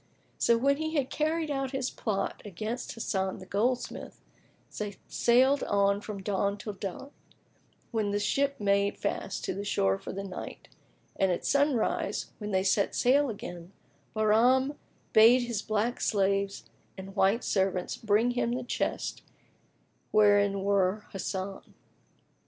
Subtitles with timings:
[0.39, 4.19] So, when he had carried out his plot against Hasan the goldsmith,
[4.79, 7.11] they sailed on from dawn till dark,
[7.91, 10.69] when the ship made fast to the shore for the night,
[11.17, 13.73] and at sunrise, when they set sail again,
[14.15, 14.73] Bahram
[15.13, 16.65] bade his black slaves
[16.97, 19.21] and white servants bring him the chest
[20.09, 21.75] wherein were Hasan.